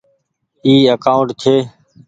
اي 0.65 0.73
اڪآونٽ 0.95 1.27
ڇي۔ 1.41 1.55